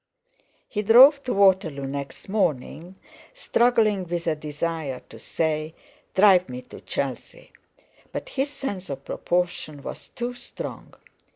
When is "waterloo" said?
1.33-1.85